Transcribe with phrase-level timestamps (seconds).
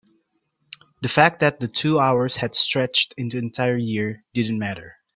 [1.03, 4.95] the fact that the two hours had stretched into an entire year didn't matter.